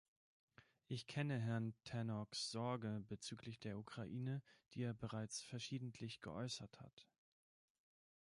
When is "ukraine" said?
3.77-4.41